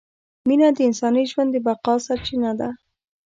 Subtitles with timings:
[0.47, 2.69] مینه د انساني ژوند د بقاء سرچینه ده!